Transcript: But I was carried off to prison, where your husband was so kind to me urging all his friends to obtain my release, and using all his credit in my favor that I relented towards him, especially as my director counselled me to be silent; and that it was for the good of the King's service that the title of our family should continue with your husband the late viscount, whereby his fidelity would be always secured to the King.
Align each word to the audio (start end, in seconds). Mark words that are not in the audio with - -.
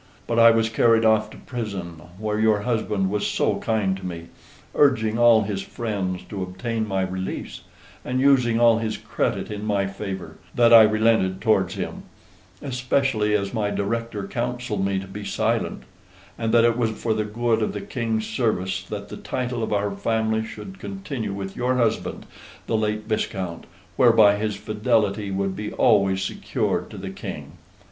But 0.25 0.39
I 0.39 0.49
was 0.49 0.67
carried 0.67 1.05
off 1.05 1.29
to 1.29 1.37
prison, 1.37 2.01
where 2.17 2.39
your 2.39 2.61
husband 2.61 3.11
was 3.11 3.27
so 3.27 3.59
kind 3.59 3.95
to 3.97 4.03
me 4.03 4.29
urging 4.73 5.19
all 5.19 5.43
his 5.43 5.61
friends 5.61 6.23
to 6.29 6.41
obtain 6.41 6.87
my 6.87 7.03
release, 7.03 7.61
and 8.03 8.19
using 8.19 8.59
all 8.59 8.79
his 8.79 8.97
credit 8.97 9.51
in 9.51 9.63
my 9.63 9.85
favor 9.85 10.37
that 10.55 10.73
I 10.73 10.81
relented 10.81 11.39
towards 11.39 11.75
him, 11.75 12.01
especially 12.63 13.35
as 13.35 13.53
my 13.53 13.69
director 13.69 14.27
counselled 14.27 14.83
me 14.83 14.97
to 14.97 15.05
be 15.05 15.23
silent; 15.23 15.83
and 16.35 16.51
that 16.51 16.63
it 16.65 16.77
was 16.79 16.89
for 16.89 17.13
the 17.13 17.23
good 17.23 17.61
of 17.61 17.71
the 17.73 17.79
King's 17.81 18.25
service 18.25 18.81
that 18.85 19.09
the 19.09 19.17
title 19.17 19.61
of 19.61 19.71
our 19.71 19.91
family 19.91 20.43
should 20.43 20.79
continue 20.79 21.31
with 21.31 21.55
your 21.55 21.75
husband 21.77 22.25
the 22.65 22.75
late 22.75 23.03
viscount, 23.03 23.65
whereby 23.97 24.35
his 24.37 24.55
fidelity 24.55 25.29
would 25.29 25.55
be 25.55 25.71
always 25.73 26.23
secured 26.23 26.89
to 26.89 26.97
the 26.97 27.11
King. 27.11 27.51